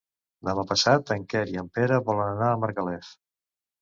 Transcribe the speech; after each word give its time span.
Demà 0.47 0.63
passat 0.69 1.11
en 1.15 1.27
Quer 1.33 1.43
i 1.53 1.61
en 1.65 1.69
Pere 1.77 2.01
volen 2.11 2.33
anar 2.33 2.51
a 2.55 2.59
Margalef. 2.65 3.13